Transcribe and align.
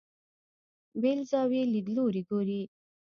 بېل 1.01 1.19
زاویې 1.31 1.63
لیدلوري 1.73 2.21
ګوري. 2.29 2.61